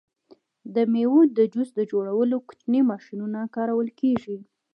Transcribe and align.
د 0.75 0.75
میوو 0.93 1.21
د 1.37 1.39
جوس 1.53 1.69
جوړولو 1.91 2.37
کوچنۍ 2.47 2.81
ماشینونه 2.91 3.39
کارول 3.55 3.89
کیږي. 3.99 4.37